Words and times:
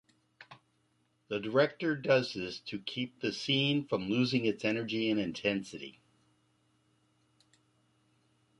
The 1.27 1.39
director 1.39 1.95
does 1.95 2.33
this 2.33 2.59
to 2.61 2.79
keep 2.79 3.19
the 3.19 3.31
scene 3.31 3.85
from 3.85 4.07
losing 4.09 4.45
its 4.45 4.65
energy 4.65 5.11
and 5.11 5.19
intensity. 5.19 5.99